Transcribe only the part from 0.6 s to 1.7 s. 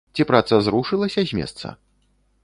зрушылася з месца?